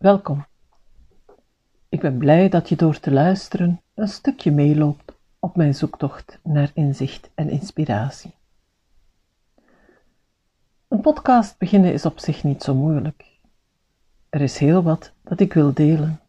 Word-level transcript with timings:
Welkom. 0.00 0.46
Ik 1.88 2.00
ben 2.00 2.18
blij 2.18 2.48
dat 2.48 2.68
je 2.68 2.76
door 2.76 3.00
te 3.00 3.10
luisteren 3.10 3.80
een 3.94 4.08
stukje 4.08 4.50
meeloopt 4.50 5.12
op 5.38 5.56
mijn 5.56 5.74
zoektocht 5.74 6.38
naar 6.42 6.70
inzicht 6.74 7.30
en 7.34 7.50
inspiratie. 7.50 8.34
Een 10.88 11.00
podcast 11.00 11.58
beginnen 11.58 11.92
is 11.92 12.04
op 12.04 12.18
zich 12.18 12.44
niet 12.44 12.62
zo 12.62 12.74
moeilijk. 12.74 13.24
Er 14.28 14.40
is 14.40 14.58
heel 14.58 14.82
wat 14.82 15.12
dat 15.22 15.40
ik 15.40 15.52
wil 15.52 15.74
delen. 15.74 16.20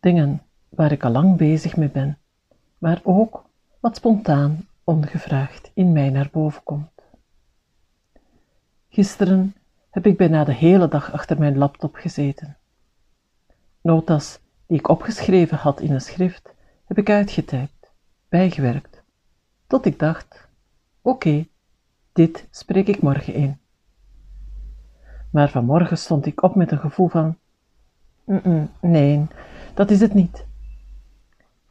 Dingen 0.00 0.42
waar 0.68 0.92
ik 0.92 1.04
al 1.04 1.10
lang 1.10 1.36
bezig 1.36 1.76
mee 1.76 1.90
ben, 1.90 2.18
maar 2.78 3.00
ook 3.02 3.44
wat 3.80 3.96
spontaan, 3.96 4.68
ongevraagd 4.84 5.70
in 5.74 5.92
mij 5.92 6.10
naar 6.10 6.28
boven 6.32 6.62
komt. 6.62 7.02
Gisteren 8.88 9.54
heb 9.98 10.06
ik 10.06 10.16
bijna 10.16 10.44
de 10.44 10.52
hele 10.52 10.88
dag 10.88 11.12
achter 11.12 11.38
mijn 11.38 11.58
laptop 11.58 11.94
gezeten. 11.94 12.56
Notas 13.80 14.40
die 14.66 14.78
ik 14.78 14.88
opgeschreven 14.88 15.58
had 15.58 15.80
in 15.80 15.92
een 15.92 16.00
schrift, 16.00 16.54
heb 16.84 16.98
ik 16.98 17.10
uitgetypt, 17.10 17.92
bijgewerkt, 18.28 19.02
tot 19.66 19.86
ik 19.86 19.98
dacht: 19.98 20.48
oké, 21.02 21.46
dit 22.12 22.48
spreek 22.50 22.86
ik 22.86 23.02
morgen 23.02 23.34
in. 23.34 23.58
Maar 25.30 25.50
vanmorgen 25.50 25.98
stond 25.98 26.26
ik 26.26 26.42
op 26.42 26.54
met 26.54 26.70
een 26.70 26.78
gevoel 26.78 27.08
van: 27.08 27.38
nee, 28.80 29.26
dat 29.74 29.90
is 29.90 30.00
het 30.00 30.14
niet. 30.14 30.46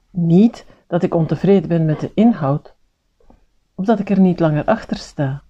Niet 0.09 0.65
dat 0.87 1.03
ik 1.03 1.15
ontevreden 1.15 1.69
ben 1.69 1.85
met 1.85 1.99
de 1.99 2.11
inhoud, 2.13 2.75
of 3.75 3.85
dat 3.85 3.99
ik 3.99 4.09
er 4.09 4.19
niet 4.19 4.39
langer 4.39 4.65
achter 4.65 4.97
sta. 4.97 5.41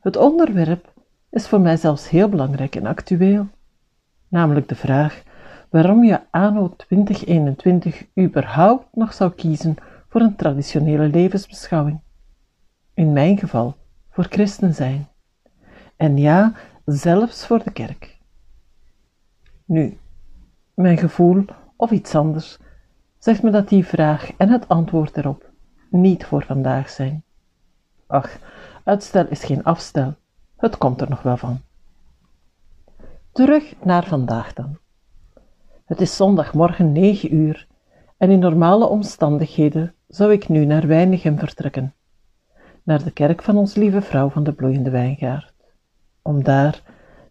Het 0.00 0.16
onderwerp 0.16 0.89
is 1.30 1.48
voor 1.48 1.60
mij 1.60 1.76
zelfs 1.76 2.08
heel 2.08 2.28
belangrijk 2.28 2.76
en 2.76 2.86
actueel, 2.86 3.48
namelijk 4.28 4.68
de 4.68 4.74
vraag 4.74 5.22
waarom 5.70 6.04
je 6.04 6.20
anno 6.30 6.74
2021 6.76 8.06
überhaupt 8.18 8.86
nog 8.92 9.12
zou 9.12 9.32
kiezen 9.32 9.76
voor 10.08 10.20
een 10.20 10.36
traditionele 10.36 11.08
levensbeschouwing. 11.08 12.00
In 12.94 13.12
mijn 13.12 13.38
geval 13.38 13.76
voor 14.10 14.24
christen 14.24 14.74
zijn. 14.74 15.08
En 15.96 16.16
ja, 16.16 16.52
zelfs 16.84 17.46
voor 17.46 17.64
de 17.64 17.72
kerk. 17.72 18.18
Nu, 19.64 19.98
mijn 20.74 20.98
gevoel 20.98 21.44
of 21.76 21.90
iets 21.90 22.14
anders 22.14 22.58
zegt 23.18 23.42
me 23.42 23.50
dat 23.50 23.68
die 23.68 23.86
vraag 23.86 24.32
en 24.36 24.48
het 24.48 24.68
antwoord 24.68 25.16
erop 25.16 25.50
niet 25.90 26.24
voor 26.24 26.44
vandaag 26.44 26.90
zijn. 26.90 27.24
Ach, 28.06 28.38
uitstel 28.84 29.26
is 29.26 29.44
geen 29.44 29.64
afstel, 29.64 30.14
het 30.60 30.78
komt 30.78 31.00
er 31.00 31.10
nog 31.10 31.22
wel 31.22 31.36
van. 31.36 31.60
Terug 33.32 33.74
naar 33.82 34.04
vandaag 34.04 34.52
dan. 34.52 34.78
Het 35.84 36.00
is 36.00 36.16
zondagmorgen 36.16 36.92
negen 36.92 37.34
uur 37.34 37.66
en 38.16 38.30
in 38.30 38.38
normale 38.38 38.86
omstandigheden 38.86 39.94
zou 40.08 40.32
ik 40.32 40.48
nu 40.48 40.64
naar 40.64 40.86
Weinigem 40.86 41.38
vertrekken, 41.38 41.94
naar 42.82 43.04
de 43.04 43.10
kerk 43.10 43.42
van 43.42 43.56
ons 43.56 43.74
lieve 43.74 44.00
vrouw 44.00 44.28
van 44.28 44.42
de 44.42 44.52
bloeiende 44.52 44.90
wijngaard, 44.90 45.52
om 46.22 46.44
daar, 46.44 46.82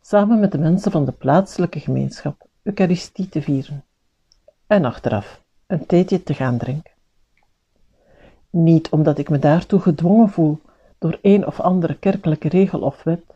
samen 0.01 0.39
met 0.39 0.51
de 0.51 0.57
mensen 0.57 0.91
van 0.91 1.05
de 1.05 1.11
plaatselijke 1.11 1.79
gemeenschap, 1.79 2.47
Eucharistie 2.63 3.29
te 3.29 3.41
vieren 3.41 3.83
en 4.67 4.85
achteraf 4.85 5.43
een 5.67 5.85
theetje 5.85 6.23
te 6.23 6.33
gaan 6.33 6.57
drinken. 6.57 6.93
Niet 8.49 8.89
omdat 8.89 9.17
ik 9.17 9.29
me 9.29 9.39
daartoe 9.39 9.79
gedwongen 9.79 10.29
voel 10.29 10.61
door 10.99 11.19
een 11.21 11.45
of 11.45 11.59
andere 11.59 11.95
kerkelijke 11.95 12.49
regel 12.49 12.79
of 12.79 13.03
wet, 13.03 13.35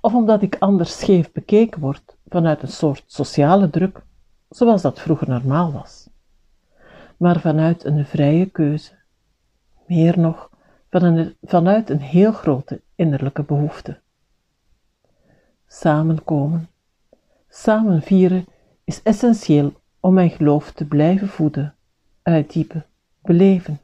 of 0.00 0.14
omdat 0.14 0.42
ik 0.42 0.56
anders 0.58 0.98
scheef 0.98 1.32
bekeken 1.32 1.80
word 1.80 2.16
vanuit 2.28 2.62
een 2.62 2.68
soort 2.68 3.04
sociale 3.06 3.70
druk, 3.70 4.02
zoals 4.48 4.82
dat 4.82 5.00
vroeger 5.00 5.28
normaal 5.28 5.72
was, 5.72 6.08
maar 7.16 7.40
vanuit 7.40 7.84
een 7.84 8.06
vrije 8.06 8.46
keuze, 8.46 8.92
meer 9.86 10.18
nog 10.18 10.50
vanuit 11.42 11.90
een 11.90 12.00
heel 12.00 12.32
grote 12.32 12.80
innerlijke 12.94 13.42
behoefte. 13.42 14.00
Samenkomen, 15.66 16.68
samen 17.48 18.02
vieren 18.02 18.46
is 18.84 19.02
essentieel 19.02 19.72
om 20.00 20.14
mijn 20.14 20.30
geloof 20.30 20.72
te 20.72 20.84
blijven 20.84 21.28
voeden, 21.28 21.74
uitdiepen, 22.22 22.86
beleven. 23.22 23.80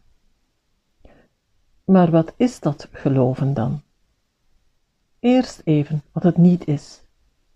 Maar 1.85 2.11
wat 2.11 2.33
is 2.37 2.61
dat 2.61 2.89
geloven 2.93 3.55
dan? 3.55 3.83
Eerst 5.19 5.61
even 5.65 6.03
wat 6.13 6.23
het 6.23 6.37
niet 6.37 6.67
is, 6.67 7.03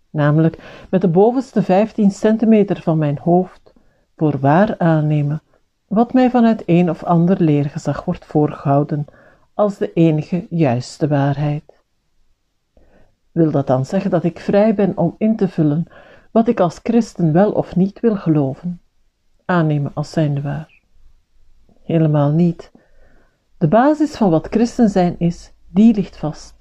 namelijk 0.09 0.85
met 0.89 1.01
de 1.01 1.07
bovenste 1.07 1.63
15 1.63 2.11
centimeter 2.11 2.81
van 2.81 2.97
mijn 2.97 3.17
hoofd 3.17 3.73
voor 4.15 4.39
waar 4.39 4.77
aannemen 4.77 5.41
wat 5.87 6.13
mij 6.13 6.29
vanuit 6.29 6.63
een 6.65 6.89
of 6.89 7.03
ander 7.03 7.41
leergezag 7.41 8.05
wordt 8.05 8.25
voorgehouden 8.25 9.05
als 9.53 9.77
de 9.77 9.93
enige 9.93 10.47
juiste 10.49 11.07
waarheid. 11.07 11.83
Wil 13.31 13.51
dat 13.51 13.67
dan 13.67 13.85
zeggen 13.85 14.11
dat 14.11 14.23
ik 14.23 14.39
vrij 14.39 14.75
ben 14.75 14.97
om 14.97 15.15
in 15.17 15.35
te 15.35 15.47
vullen 15.47 15.85
wat 16.31 16.47
ik 16.47 16.59
als 16.59 16.79
christen 16.83 17.33
wel 17.33 17.51
of 17.51 17.75
niet 17.75 17.99
wil 17.99 18.15
geloven, 18.15 18.81
aannemen 19.45 19.91
als 19.93 20.11
zijnde 20.11 20.41
waar? 20.41 20.81
Helemaal 21.83 22.31
niet. 22.31 22.71
De 23.59 23.67
basis 23.67 24.15
van 24.15 24.29
wat 24.29 24.47
christen 24.47 24.89
zijn 24.89 25.15
is, 25.17 25.51
die 25.67 25.93
ligt 25.93 26.17
vast. 26.17 26.55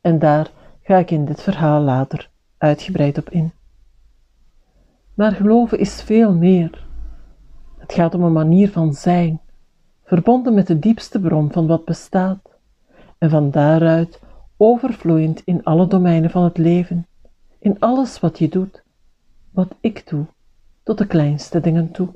En 0.00 0.18
daar 0.18 0.50
ga 0.82 0.96
ik 0.96 1.10
in 1.10 1.24
dit 1.24 1.42
verhaal 1.42 1.80
later 1.80 2.30
uitgebreid 2.58 3.18
op 3.18 3.30
in. 3.30 3.52
Maar 5.14 5.32
geloven 5.32 5.78
is 5.78 6.02
veel 6.02 6.34
meer. 6.34 6.86
Het 7.78 7.92
gaat 7.92 8.14
om 8.14 8.22
een 8.22 8.32
manier 8.32 8.70
van 8.70 8.94
zijn, 8.94 9.40
verbonden 10.04 10.54
met 10.54 10.66
de 10.66 10.78
diepste 10.78 11.20
bron 11.20 11.52
van 11.52 11.66
wat 11.66 11.84
bestaat, 11.84 12.50
en 13.18 13.30
van 13.30 13.50
daaruit 13.50 14.20
overvloeiend 14.56 15.42
in 15.44 15.64
alle 15.64 15.86
domeinen 15.86 16.30
van 16.30 16.44
het 16.44 16.58
leven, 16.58 17.06
in 17.58 17.78
alles 17.78 18.20
wat 18.20 18.38
je 18.38 18.48
doet, 18.48 18.82
wat 19.50 19.74
ik 19.80 20.08
doe, 20.08 20.24
tot 20.82 20.98
de 20.98 21.06
kleinste 21.06 21.60
dingen 21.60 21.90
toe. 21.90 22.08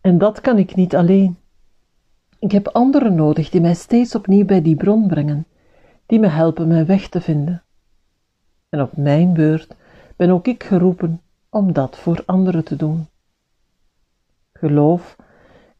En 0.00 0.18
dat 0.18 0.40
kan 0.40 0.58
ik 0.58 0.74
niet 0.74 0.96
alleen. 0.96 1.40
Ik 2.42 2.52
heb 2.52 2.68
anderen 2.68 3.14
nodig 3.14 3.50
die 3.50 3.60
mij 3.60 3.74
steeds 3.74 4.14
opnieuw 4.14 4.44
bij 4.44 4.62
die 4.62 4.76
bron 4.76 5.08
brengen, 5.08 5.46
die 6.06 6.18
me 6.18 6.26
helpen 6.26 6.68
mijn 6.68 6.86
weg 6.86 7.08
te 7.08 7.20
vinden. 7.20 7.62
En 8.68 8.80
op 8.80 8.96
mijn 8.96 9.32
beurt 9.32 9.74
ben 10.16 10.30
ook 10.30 10.46
ik 10.46 10.62
geroepen 10.62 11.22
om 11.48 11.72
dat 11.72 11.98
voor 11.98 12.22
anderen 12.26 12.64
te 12.64 12.76
doen. 12.76 13.06
Geloof, 14.52 15.16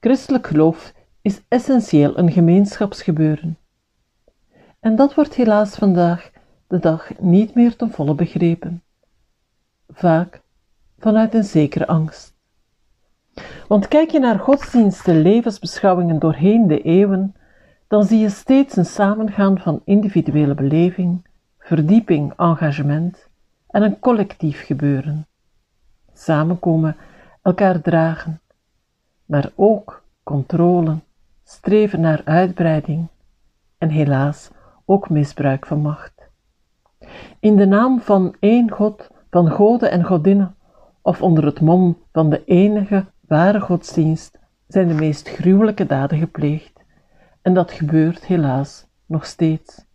christelijk 0.00 0.46
geloof, 0.46 0.94
is 1.22 1.40
essentieel 1.48 2.18
een 2.18 2.32
gemeenschapsgebeuren. 2.32 3.58
En 4.80 4.96
dat 4.96 5.14
wordt 5.14 5.34
helaas 5.34 5.74
vandaag 5.74 6.30
de 6.66 6.78
dag 6.78 7.18
niet 7.18 7.54
meer 7.54 7.76
ten 7.76 7.90
volle 7.90 8.14
begrepen. 8.14 8.82
Vaak 9.88 10.40
vanuit 10.98 11.34
een 11.34 11.44
zekere 11.44 11.86
angst. 11.86 12.31
Want 13.68 13.88
kijk 13.88 14.10
je 14.10 14.18
naar 14.18 14.38
godsdiensten, 14.38 15.22
levensbeschouwingen 15.22 16.18
doorheen 16.18 16.66
de 16.66 16.82
eeuwen, 16.82 17.34
dan 17.88 18.04
zie 18.04 18.18
je 18.18 18.28
steeds 18.28 18.76
een 18.76 18.84
samengaan 18.84 19.58
van 19.58 19.82
individuele 19.84 20.54
beleving, 20.54 21.26
verdieping, 21.58 22.32
engagement 22.36 23.28
en 23.68 23.82
een 23.82 23.98
collectief 23.98 24.64
gebeuren. 24.64 25.26
Samenkomen, 26.12 26.96
elkaar 27.42 27.80
dragen, 27.80 28.40
maar 29.24 29.52
ook 29.54 30.02
controle, 30.22 30.98
streven 31.44 32.00
naar 32.00 32.22
uitbreiding 32.24 33.08
en 33.78 33.88
helaas 33.88 34.50
ook 34.84 35.10
misbruik 35.10 35.66
van 35.66 35.80
macht. 35.80 36.30
In 37.40 37.56
de 37.56 37.66
naam 37.66 38.00
van 38.00 38.36
één 38.40 38.70
God, 38.70 39.10
van 39.30 39.50
goden 39.50 39.90
en 39.90 40.04
godinnen, 40.04 40.54
of 41.02 41.22
onder 41.22 41.44
het 41.44 41.60
mom 41.60 41.98
van 42.12 42.30
de 42.30 42.44
enige 42.44 43.04
ware 43.32 43.60
godsdienst, 43.60 44.38
zijn 44.66 44.88
de 44.88 44.94
meest 44.94 45.28
gruwelijke 45.28 45.86
daden 45.86 46.18
gepleegd, 46.18 46.72
en 47.42 47.54
dat 47.54 47.70
gebeurt 47.70 48.26
helaas 48.26 48.86
nog 49.06 49.26
steeds. 49.26 49.86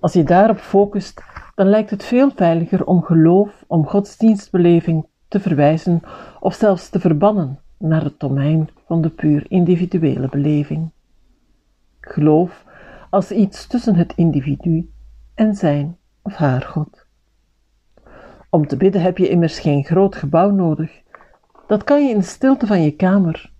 Als 0.00 0.12
je 0.12 0.24
daarop 0.24 0.58
focust, 0.58 1.22
dan 1.54 1.66
lijkt 1.66 1.90
het 1.90 2.04
veel 2.04 2.30
veiliger 2.30 2.84
om 2.84 3.02
geloof, 3.02 3.64
om 3.66 3.86
godsdienstbeleving 3.86 5.06
te 5.28 5.40
verwijzen 5.40 6.02
of 6.40 6.54
zelfs 6.54 6.88
te 6.88 7.00
verbannen 7.00 7.58
naar 7.78 8.04
het 8.04 8.20
domein 8.20 8.68
van 8.86 9.02
de 9.02 9.10
puur 9.10 9.44
individuele 9.48 10.28
beleving. 10.28 10.90
Geloof 12.00 12.64
als 13.10 13.30
iets 13.30 13.66
tussen 13.66 13.94
het 13.94 14.12
individu 14.16 14.90
en 15.34 15.54
zijn 15.54 15.98
of 16.22 16.34
haar 16.34 16.62
God. 16.62 17.06
Om 18.50 18.66
te 18.66 18.76
bidden 18.76 19.02
heb 19.02 19.18
je 19.18 19.28
immers 19.28 19.58
geen 19.58 19.84
groot 19.84 20.16
gebouw 20.16 20.50
nodig. 20.50 21.01
Dat 21.66 21.84
kan 21.84 22.04
je 22.04 22.10
in 22.10 22.18
de 22.18 22.24
stilte 22.24 22.66
van 22.66 22.82
je 22.82 22.90
kamer. 22.90 23.52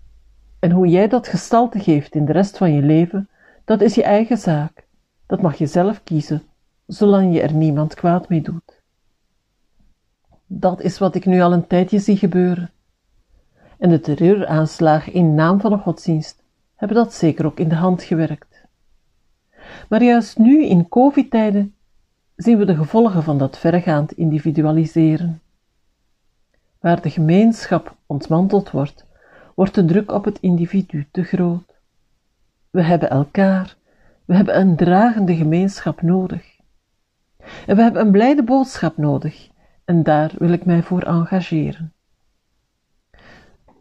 En 0.58 0.70
hoe 0.70 0.86
jij 0.86 1.08
dat 1.08 1.28
gestalte 1.28 1.78
geeft 1.78 2.14
in 2.14 2.24
de 2.24 2.32
rest 2.32 2.58
van 2.58 2.72
je 2.72 2.82
leven, 2.82 3.28
dat 3.64 3.80
is 3.80 3.94
je 3.94 4.02
eigen 4.02 4.36
zaak. 4.36 4.86
Dat 5.26 5.42
mag 5.42 5.58
je 5.58 5.66
zelf 5.66 6.02
kiezen, 6.02 6.42
zolang 6.86 7.34
je 7.34 7.42
er 7.42 7.52
niemand 7.52 7.94
kwaad 7.94 8.28
mee 8.28 8.40
doet. 8.40 8.82
Dat 10.46 10.80
is 10.80 10.98
wat 10.98 11.14
ik 11.14 11.26
nu 11.26 11.40
al 11.40 11.52
een 11.52 11.66
tijdje 11.66 11.98
zie 11.98 12.16
gebeuren. 12.16 12.70
En 13.78 13.90
de 13.90 14.00
terreuraanslagen 14.00 15.12
in 15.12 15.34
naam 15.34 15.60
van 15.60 15.72
een 15.72 15.78
godsdienst 15.78 16.42
hebben 16.74 16.96
dat 16.96 17.14
zeker 17.14 17.46
ook 17.46 17.58
in 17.58 17.68
de 17.68 17.74
hand 17.74 18.02
gewerkt. 18.02 18.64
Maar 19.88 20.02
juist 20.02 20.38
nu 20.38 20.64
in 20.64 20.88
COVID-tijden 20.88 21.74
zien 22.36 22.58
we 22.58 22.64
de 22.64 22.76
gevolgen 22.76 23.22
van 23.22 23.38
dat 23.38 23.58
verregaand 23.58 24.12
individualiseren. 24.12 25.41
Waar 26.82 27.02
de 27.02 27.10
gemeenschap 27.10 27.96
ontmanteld 28.06 28.70
wordt, 28.70 29.04
wordt 29.54 29.74
de 29.74 29.84
druk 29.84 30.12
op 30.12 30.24
het 30.24 30.38
individu 30.40 31.06
te 31.10 31.22
groot. 31.22 31.74
We 32.70 32.82
hebben 32.82 33.10
elkaar, 33.10 33.76
we 34.24 34.34
hebben 34.34 34.58
een 34.58 34.76
dragende 34.76 35.36
gemeenschap 35.36 36.02
nodig. 36.02 36.56
En 37.66 37.76
we 37.76 37.82
hebben 37.82 38.02
een 38.02 38.10
blijde 38.10 38.42
boodschap 38.42 38.96
nodig, 38.96 39.48
en 39.84 40.02
daar 40.02 40.32
wil 40.38 40.52
ik 40.52 40.64
mij 40.64 40.82
voor 40.82 41.02
engageren. 41.02 41.92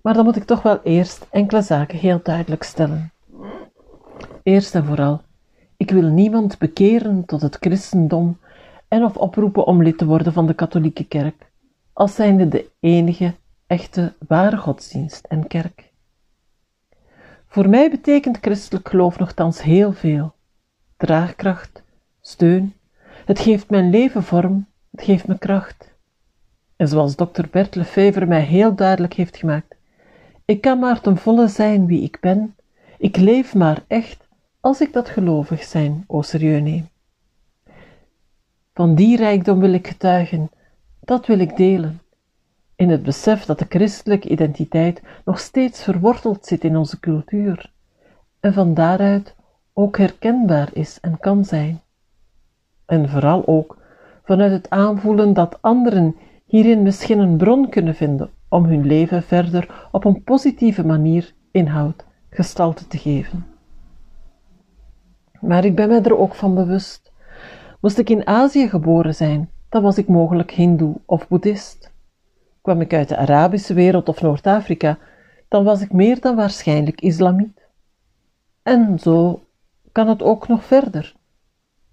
Maar 0.01 0.13
dan 0.13 0.25
moet 0.25 0.35
ik 0.35 0.45
toch 0.45 0.61
wel 0.61 0.79
eerst 0.83 1.27
enkele 1.29 1.61
zaken 1.61 1.97
heel 1.97 2.19
duidelijk 2.23 2.63
stellen. 2.63 3.11
Eerst 4.43 4.75
en 4.75 4.85
vooral, 4.85 5.21
ik 5.77 5.91
wil 5.91 6.09
niemand 6.09 6.57
bekeren 6.57 7.25
tot 7.25 7.41
het 7.41 7.57
christendom 7.59 8.39
en 8.87 9.03
of 9.03 9.17
oproepen 9.17 9.65
om 9.65 9.83
lid 9.83 9.97
te 9.97 10.05
worden 10.05 10.33
van 10.33 10.47
de 10.47 10.53
katholieke 10.53 11.07
kerk, 11.07 11.50
als 11.93 12.15
zijnde 12.15 12.47
de 12.47 12.69
enige 12.79 13.33
echte 13.67 14.13
ware 14.27 14.57
godsdienst 14.57 15.25
en 15.25 15.47
kerk. 15.47 15.89
Voor 17.47 17.69
mij 17.69 17.89
betekent 17.89 18.37
christelijk 18.41 18.89
geloof 18.89 19.19
nogthans 19.19 19.61
heel 19.61 19.93
veel: 19.93 20.33
draagkracht, 20.97 21.83
steun. 22.21 22.73
Het 23.25 23.39
geeft 23.39 23.69
mijn 23.69 23.89
leven 23.89 24.23
vorm, 24.23 24.67
het 24.91 25.03
geeft 25.03 25.27
me 25.27 25.37
kracht. 25.37 25.93
En 26.75 26.87
zoals 26.87 27.15
dokter 27.15 27.47
Bert 27.51 27.75
Lefevre 27.75 28.25
mij 28.25 28.41
heel 28.41 28.75
duidelijk 28.75 29.13
heeft 29.13 29.37
gemaakt, 29.37 29.75
ik 30.45 30.61
kan 30.61 30.79
maar 30.79 31.01
ten 31.01 31.17
volle 31.17 31.47
zijn 31.47 31.85
wie 31.85 32.01
ik 32.01 32.17
ben, 32.19 32.55
ik 32.97 33.17
leef 33.17 33.55
maar 33.55 33.83
echt 33.87 34.27
als 34.59 34.81
ik 34.81 34.93
dat 34.93 35.09
gelovig 35.09 35.63
zijn 35.63 36.03
o 36.07 36.21
serieus 36.21 36.61
neem. 36.61 36.89
Van 38.73 38.95
die 38.95 39.17
rijkdom 39.17 39.59
wil 39.59 39.73
ik 39.73 39.87
getuigen, 39.87 40.51
dat 41.01 41.25
wil 41.25 41.39
ik 41.39 41.57
delen, 41.57 42.01
in 42.75 42.89
het 42.89 43.03
besef 43.03 43.45
dat 43.45 43.59
de 43.59 43.65
christelijke 43.69 44.29
identiteit 44.29 45.01
nog 45.25 45.39
steeds 45.39 45.83
verworteld 45.83 46.45
zit 46.45 46.63
in 46.63 46.77
onze 46.77 46.99
cultuur 46.99 47.71
en 48.39 48.53
van 48.53 48.73
daaruit 48.73 49.35
ook 49.73 49.97
herkenbaar 49.97 50.69
is 50.73 50.99
en 50.99 51.19
kan 51.19 51.45
zijn. 51.45 51.81
En 52.85 53.09
vooral 53.09 53.47
ook 53.47 53.77
vanuit 54.23 54.51
het 54.51 54.69
aanvoelen 54.69 55.33
dat 55.33 55.61
anderen 55.61 56.15
hierin 56.45 56.81
misschien 56.81 57.19
een 57.19 57.37
bron 57.37 57.69
kunnen 57.69 57.95
vinden 57.95 58.29
om 58.49 58.65
hun 58.65 58.85
leven 58.85 59.23
verder 59.23 59.87
op 59.91 60.05
een 60.05 60.23
positieve 60.23 60.85
manier 60.85 61.33
inhoud, 61.51 62.05
gestalte 62.29 62.87
te 62.87 62.97
geven. 62.97 63.45
Maar 65.41 65.65
ik 65.65 65.75
ben 65.75 65.87
mij 65.87 66.01
er 66.01 66.17
ook 66.17 66.35
van 66.35 66.55
bewust. 66.55 67.11
Moest 67.79 67.97
ik 67.97 68.09
in 68.09 68.27
Azië 68.27 68.69
geboren 68.69 69.15
zijn, 69.15 69.49
dan 69.71 69.81
was 69.81 69.97
ik 69.97 70.07
mogelijk 70.07 70.51
Hindoe 70.51 70.95
of 71.05 71.27
Boeddhist. 71.27 71.91
Kwam 72.61 72.81
ik 72.81 72.93
uit 72.93 73.07
de 73.07 73.17
Arabische 73.17 73.73
wereld 73.73 74.09
of 74.09 74.21
Noord-Afrika, 74.21 74.97
dan 75.47 75.63
was 75.63 75.81
ik 75.81 75.91
meer 75.91 76.19
dan 76.19 76.35
waarschijnlijk 76.35 77.01
Islamiet. 77.01 77.61
En 78.63 78.99
zo 78.99 79.43
kan 79.91 80.07
het 80.07 80.23
ook 80.23 80.47
nog 80.47 80.63
verder. 80.63 81.15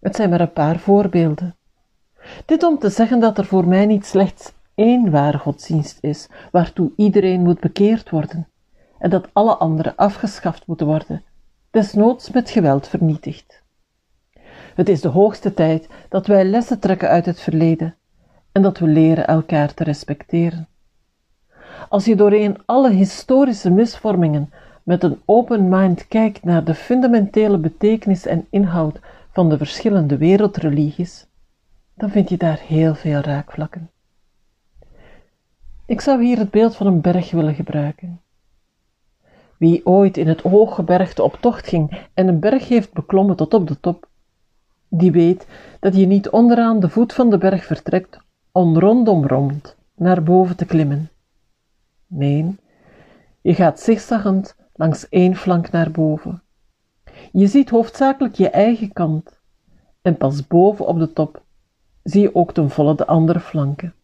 Het 0.01 0.17
zijn 0.17 0.31
maar 0.31 0.41
een 0.41 0.53
paar 0.53 0.79
voorbeelden. 0.79 1.57
Dit 2.45 2.63
om 2.63 2.79
te 2.79 2.89
zeggen 2.89 3.21
dat 3.21 3.39
er 3.39 3.45
voor 3.45 3.69
mij 3.69 3.87
niet 3.87 4.07
slechts 4.07 4.53
één 4.75 5.11
ware 5.11 5.39
godsdienst 5.39 5.99
is, 6.01 6.29
waartoe 6.51 6.93
iedereen 6.97 7.43
moet 7.43 7.61
bekeerd 7.61 8.11
worden, 8.11 8.49
en 8.99 9.11
dat 9.11 9.29
alle 9.33 9.57
andere 9.57 9.97
afgeschaft 9.97 10.67
moeten 10.67 10.87
worden, 10.87 11.23
desnoods 11.71 12.31
met 12.31 12.51
geweld 12.51 12.89
vernietigd. 12.89 13.63
Het 14.79 14.89
is 14.89 15.01
de 15.01 15.09
hoogste 15.09 15.55
tijd 15.55 15.89
dat 16.09 16.27
wij 16.27 16.45
lessen 16.45 16.79
trekken 16.79 17.09
uit 17.09 17.27
het 17.27 17.41
verleden 17.41 17.97
en 18.53 18.63
dat 18.63 18.79
we 18.79 18.87
leren 18.87 19.27
elkaar 19.27 19.75
te 19.75 19.85
respecteren. 19.85 20.69
Als 21.89 22.05
je 22.05 22.17
doorheen 22.17 22.59
alle 22.65 22.91
historische 22.91 23.71
misvormingen 23.71 24.53
met 24.83 25.03
een 25.03 25.21
open 25.25 25.69
mind 25.69 26.09
kijkt 26.09 26.45
naar 26.45 26.65
de 26.65 26.75
fundamentele 26.75 27.59
betekenis 27.59 28.27
en 28.27 28.47
inhoud 28.51 29.01
van 29.33 29.49
de 29.49 29.57
verschillende 29.57 30.17
wereldreligies, 30.17 31.27
dan 31.95 32.11
vind 32.11 32.29
je 32.29 32.37
daar 32.37 32.59
heel 32.59 32.95
veel 32.95 33.21
raakvlakken. 33.21 33.91
Ik 35.87 36.01
zou 36.01 36.25
hier 36.25 36.39
het 36.39 36.51
beeld 36.51 36.77
van 36.77 36.87
een 36.87 37.01
berg 37.01 37.31
willen 37.31 37.55
gebruiken. 37.55 38.21
Wie 39.57 39.87
ooit 39.87 40.17
in 40.17 40.29
het 40.29 40.41
hooggebergte 40.41 41.23
op 41.23 41.39
tocht 41.41 41.69
ging 41.69 42.07
en 42.15 42.29
een 42.29 42.41
berg 42.41 42.69
heeft 42.69 42.93
beklommen 42.93 43.37
tot 43.37 43.55
op 43.55 43.67
de 43.67 43.81
top, 43.81 44.07
die 44.89 45.13
weet 45.13 45.47
dat 45.81 45.97
je 45.97 46.07
niet 46.07 46.29
onderaan 46.29 46.81
de 46.81 46.89
voet 46.89 47.13
van 47.13 47.31
de 47.31 47.39
berg 47.39 47.65
vertrekt 47.65 48.19
om 48.53 48.79
rondom 48.79 49.27
rond 49.27 49.77
naar 49.95 50.23
boven 50.23 50.57
te 50.57 50.65
klimmen. 50.65 51.11
Nee, 52.07 52.57
je 53.41 53.55
gaat 53.55 53.81
zigzaggend 53.81 54.57
langs 54.75 55.09
één 55.09 55.37
flank 55.37 55.71
naar 55.71 55.91
boven. 55.91 56.43
Je 57.33 57.47
ziet 57.47 57.71
hoofdzakelijk 57.71 58.35
je 58.35 58.51
eigen 58.51 58.93
kant 58.93 59.41
en 60.03 60.17
pas 60.17 60.47
boven 60.47 60.87
op 60.87 60.99
de 60.99 61.13
top 61.13 61.43
zie 62.03 62.23
je 62.23 62.35
ook 62.35 62.53
ten 62.53 62.71
volle 62.71 62.95
de 62.95 63.07
andere 63.07 63.41
flanken 63.41 63.95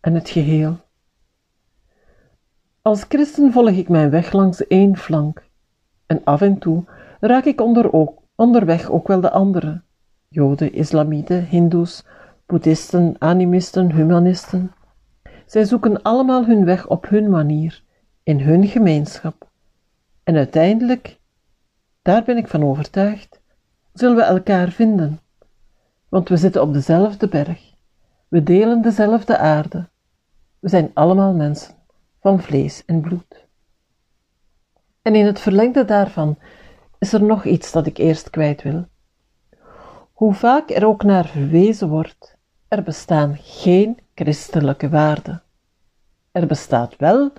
en 0.00 0.14
het 0.14 0.28
geheel. 0.28 0.76
Als 2.82 3.04
christen 3.08 3.52
volg 3.52 3.70
ik 3.70 3.88
mijn 3.88 4.10
weg 4.10 4.32
langs 4.32 4.66
één 4.66 4.96
flank 4.96 5.42
en 6.06 6.24
af 6.24 6.40
en 6.40 6.58
toe 6.58 6.84
raak 7.20 7.44
ik 7.44 7.60
onder 7.60 7.92
ook, 7.92 8.22
onderweg 8.34 8.90
ook 8.90 9.08
wel 9.08 9.20
de 9.20 9.30
andere, 9.30 9.82
joden, 10.32 10.72
islamieten, 10.72 11.44
hindoes, 11.44 12.04
boeddhisten, 12.46 13.16
animisten, 13.18 13.92
humanisten. 13.92 14.72
Zij 15.46 15.64
zoeken 15.64 16.02
allemaal 16.02 16.44
hun 16.44 16.64
weg 16.64 16.88
op 16.88 17.08
hun 17.08 17.30
manier, 17.30 17.82
in 18.22 18.40
hun 18.40 18.66
gemeenschap. 18.66 19.50
En 20.22 20.36
uiteindelijk, 20.36 21.20
daar 22.02 22.24
ben 22.24 22.36
ik 22.36 22.48
van 22.48 22.64
overtuigd, 22.64 23.40
zullen 23.92 24.16
we 24.16 24.22
elkaar 24.22 24.70
vinden, 24.70 25.20
want 26.08 26.28
we 26.28 26.36
zitten 26.36 26.62
op 26.62 26.72
dezelfde 26.72 27.28
berg, 27.28 27.74
we 28.28 28.42
delen 28.42 28.82
dezelfde 28.82 29.38
aarde, 29.38 29.88
we 30.58 30.68
zijn 30.68 30.90
allemaal 30.94 31.34
mensen 31.34 31.74
van 32.20 32.40
vlees 32.40 32.84
en 32.84 33.00
bloed. 33.00 33.46
En 35.02 35.14
in 35.14 35.26
het 35.26 35.40
verlengde 35.40 35.84
daarvan 35.84 36.38
is 36.98 37.12
er 37.12 37.22
nog 37.22 37.44
iets 37.44 37.72
dat 37.72 37.86
ik 37.86 37.98
eerst 37.98 38.30
kwijt 38.30 38.62
wil. 38.62 38.86
Hoe 40.22 40.34
vaak 40.34 40.70
er 40.70 40.86
ook 40.86 41.02
naar 41.02 41.26
verwezen 41.26 41.88
wordt, 41.88 42.36
er 42.68 42.82
bestaan 42.82 43.36
geen 43.40 43.98
christelijke 44.14 44.88
waarden. 44.88 45.42
Er 46.32 46.46
bestaat 46.46 46.96
wel 46.96 47.32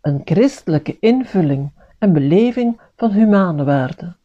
een 0.00 0.20
christelijke 0.24 0.98
invulling 0.98 1.72
en 1.98 2.12
beleving 2.12 2.80
van 2.96 3.10
humane 3.10 3.64
waarden. 3.64 4.16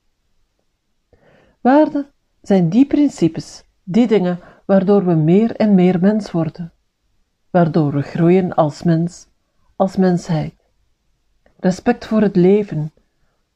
Waarden 1.61 2.07
zijn 2.41 2.69
die 2.69 2.85
principes, 2.85 3.63
die 3.83 4.07
dingen 4.07 4.39
waardoor 4.65 5.05
we 5.05 5.13
meer 5.13 5.55
en 5.55 5.75
meer 5.75 5.99
mens 5.99 6.31
worden, 6.31 6.73
waardoor 7.49 7.91
we 7.91 8.01
groeien 8.01 8.53
als 8.55 8.83
mens 8.83 9.27
als 9.75 9.95
mensheid. 9.95 10.55
Respect 11.59 12.05
voor 12.05 12.21
het 12.21 12.35
leven, 12.35 12.91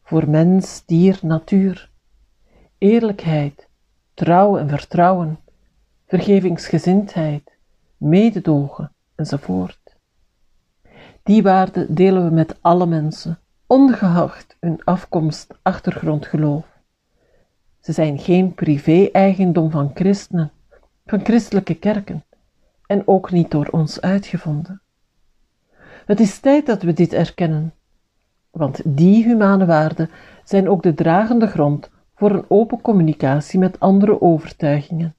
voor 0.04 0.30
mens, 0.30 0.86
dier, 0.86 1.20
natuur. 1.22 1.92
Eerlijkheid, 2.78 3.69
trouw 4.20 4.58
en 4.58 4.70
vertrouwen, 4.70 5.40
vergevingsgezindheid, 6.08 7.52
mededogen 7.98 8.92
enzovoort. 9.16 9.96
Die 11.24 11.44
waarden 11.44 11.96
delen 11.96 12.24
we 12.24 12.30
met 12.30 12.56
alle 12.62 12.86
mensen, 12.86 13.40
ongeacht 13.68 14.58
hun 14.60 14.84
afkomst, 14.84 15.54
achtergrond, 15.62 16.26
geloof. 16.26 16.66
Ze 17.80 17.92
zijn 17.92 18.20
geen 18.20 18.54
privé-eigendom 18.54 19.72
van 19.72 19.92
christenen, 19.94 20.52
van 21.06 21.20
christelijke 21.24 21.76
kerken, 21.76 22.24
en 22.86 23.08
ook 23.08 23.32
niet 23.32 23.52
door 23.52 23.68
ons 23.72 24.02
uitgevonden. 24.02 24.82
Het 26.06 26.20
is 26.20 26.40
tijd 26.40 26.66
dat 26.66 26.82
we 26.82 26.94
dit 26.94 27.14
erkennen, 27.14 27.74
want 28.50 28.82
die 28.86 29.24
humane 29.24 29.66
waarden 29.66 30.10
zijn 30.44 30.70
ook 30.70 30.84
de 30.84 30.94
dragende 30.94 31.48
grond 31.48 31.90
voor 32.20 32.32
een 32.32 32.46
open 32.48 32.82
communicatie 32.82 33.60
met 33.60 33.80
andere 33.80 34.22
overtuigingen. 34.22 35.16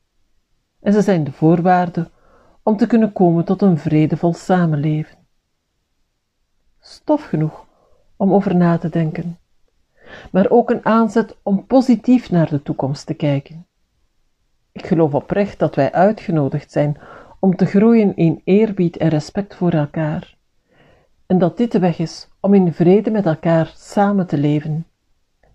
En 0.80 0.92
ze 0.92 1.02
zijn 1.02 1.24
de 1.24 1.32
voorwaarde 1.32 2.10
om 2.62 2.76
te 2.76 2.86
kunnen 2.86 3.12
komen 3.12 3.44
tot 3.44 3.62
een 3.62 3.78
vredevol 3.78 4.34
samenleven. 4.34 5.18
Stof 6.80 7.24
genoeg 7.24 7.66
om 8.16 8.32
over 8.32 8.56
na 8.56 8.78
te 8.78 8.88
denken, 8.88 9.38
maar 10.32 10.50
ook 10.50 10.70
een 10.70 10.84
aanzet 10.84 11.36
om 11.42 11.66
positief 11.66 12.30
naar 12.30 12.48
de 12.48 12.62
toekomst 12.62 13.06
te 13.06 13.14
kijken. 13.14 13.66
Ik 14.72 14.86
geloof 14.86 15.14
oprecht 15.14 15.58
dat 15.58 15.74
wij 15.74 15.92
uitgenodigd 15.92 16.72
zijn 16.72 17.00
om 17.38 17.56
te 17.56 17.66
groeien 17.66 18.16
in 18.16 18.40
eerbied 18.44 18.96
en 18.96 19.08
respect 19.08 19.54
voor 19.54 19.72
elkaar. 19.72 20.36
En 21.26 21.38
dat 21.38 21.56
dit 21.56 21.72
de 21.72 21.78
weg 21.78 21.98
is 21.98 22.28
om 22.40 22.54
in 22.54 22.72
vrede 22.72 23.10
met 23.10 23.26
elkaar 23.26 23.72
samen 23.74 24.26
te 24.26 24.38
leven 24.38 24.84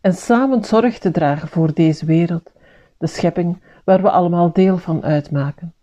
en 0.05 0.13
samen 0.13 0.63
zorg 0.63 0.99
te 0.99 1.11
dragen 1.11 1.47
voor 1.47 1.73
deze 1.73 2.05
wereld, 2.05 2.51
de 2.97 3.07
schepping 3.07 3.61
waar 3.83 4.01
we 4.01 4.09
allemaal 4.09 4.51
deel 4.51 4.77
van 4.77 5.03
uitmaken. 5.03 5.73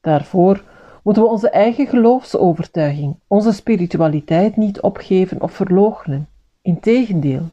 Daarvoor 0.00 0.64
moeten 1.02 1.22
we 1.22 1.28
onze 1.28 1.50
eigen 1.50 1.86
geloofsovertuiging, 1.86 3.16
onze 3.26 3.52
spiritualiteit 3.52 4.56
niet 4.56 4.80
opgeven 4.80 5.42
of 5.42 5.52
verloochenen. 5.52 6.28
Integendeel, 6.62 7.50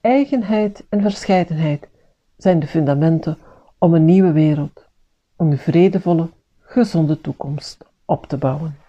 eigenheid 0.00 0.84
en 0.88 1.00
verscheidenheid 1.00 1.88
zijn 2.36 2.58
de 2.58 2.66
fundamenten 2.66 3.38
om 3.78 3.94
een 3.94 4.04
nieuwe 4.04 4.32
wereld, 4.32 4.86
een 5.36 5.58
vredevolle, 5.58 6.28
gezonde 6.60 7.20
toekomst 7.20 7.84
op 8.04 8.26
te 8.26 8.36
bouwen. 8.36 8.81